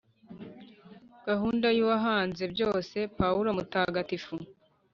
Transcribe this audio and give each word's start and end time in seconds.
gahunda 1.27 1.67
y’uwahanze 1.77 2.43
byose.pawulo 2.53 3.49
mutagatifu 3.57 4.35